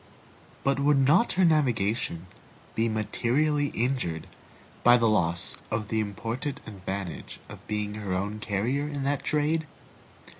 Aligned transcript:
But 0.63 0.79
would 0.79 0.97
not 0.97 1.33
her 1.33 1.45
navigation 1.45 2.25
be 2.73 2.89
materially 2.89 3.67
injured 3.67 4.25
by 4.83 4.97
the 4.97 5.05
loss 5.07 5.57
of 5.69 5.89
the 5.89 5.99
important 5.99 6.59
advantage 6.65 7.39
of 7.47 7.67
being 7.67 7.93
her 7.93 8.11
own 8.11 8.39
carrier 8.39 8.87
in 8.89 9.03
that 9.03 9.23
trade? 9.23 9.67